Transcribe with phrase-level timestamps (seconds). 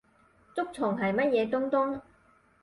[0.55, 2.01] 竹蟲係乜嘢東東？